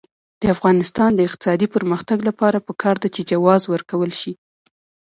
د 0.41 0.43
افغانستان 0.55 1.09
د 1.15 1.19
اقتصادي 1.27 1.67
پرمختګ 1.75 2.17
لپاره 2.29 2.63
پکار 2.67 2.95
ده 3.03 3.07
چې 3.15 3.21
جواز 3.31 3.61
ورکول 3.73 4.11
شي. 4.19 4.33